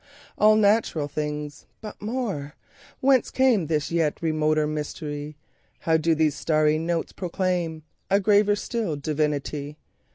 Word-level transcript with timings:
All 0.35 0.55
natural 0.55 1.07
things! 1.07 1.67
But 1.79 2.01
more—Whence 2.01 3.29
cameThis 3.29 3.91
yet 3.91 4.19
remoter 4.19 4.65
mystery? 4.65 5.37
How 5.81 5.97
do 5.97 6.15
these 6.15 6.33
starry 6.33 6.79
notes 6.79 7.11
proclaimA 7.13 7.83
graver 8.23 8.55
still 8.55 8.95
divinity? 8.95 9.77